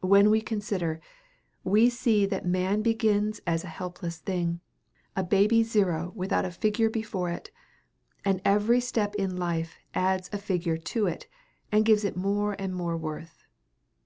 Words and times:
When 0.00 0.30
we 0.30 0.40
consider, 0.40 0.98
we 1.62 1.90
see 1.90 2.24
that 2.24 2.46
man 2.46 2.80
begins 2.80 3.42
as 3.46 3.64
a 3.64 3.68
helpless 3.68 4.16
thing, 4.16 4.60
a 5.14 5.22
baby 5.22 5.62
zero 5.62 6.10
without 6.16 6.46
a 6.46 6.50
figure 6.50 6.88
before 6.88 7.28
it; 7.28 7.50
and 8.24 8.40
every 8.46 8.80
step 8.80 9.14
in 9.16 9.36
life 9.36 9.76
adds 9.92 10.30
a 10.32 10.38
figure 10.38 10.78
to 10.78 11.06
it 11.06 11.26
and 11.70 11.84
gives 11.84 12.02
it 12.02 12.16
more 12.16 12.56
and 12.58 12.74
more 12.74 12.96
worth. 12.96 13.44